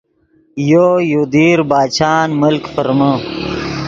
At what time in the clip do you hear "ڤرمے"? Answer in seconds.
2.75-3.11